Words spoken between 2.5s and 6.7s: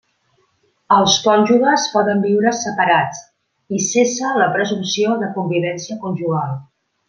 separats, i cessa la presumpció de convivència conjugal.